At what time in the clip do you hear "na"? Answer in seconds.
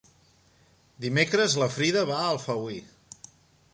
1.63-1.67